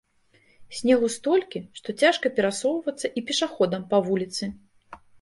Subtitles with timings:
[0.77, 4.55] Снегу столькі, што цяжка перасоўвацца і пешаходам па вуліцы.